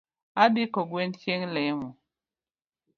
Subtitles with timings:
[0.43, 1.89] Adhi kogwen chieng’ lemo